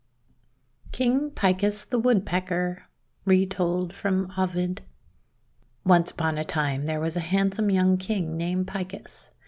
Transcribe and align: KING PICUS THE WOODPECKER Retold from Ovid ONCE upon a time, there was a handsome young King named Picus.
KING 0.91 1.29
PICUS 1.29 1.85
THE 1.85 1.99
WOODPECKER 1.99 2.85
Retold 3.23 3.93
from 3.93 4.33
Ovid 4.35 4.81
ONCE 5.85 6.09
upon 6.09 6.39
a 6.39 6.43
time, 6.43 6.87
there 6.87 6.99
was 6.99 7.15
a 7.15 7.19
handsome 7.19 7.69
young 7.69 7.97
King 7.97 8.35
named 8.35 8.65
Picus. 8.67 9.29